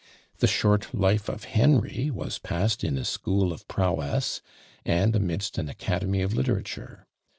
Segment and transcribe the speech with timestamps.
[0.39, 4.41] The short life of Henry was passed in a school of prowess,
[4.83, 7.05] and amidst an academy of literature.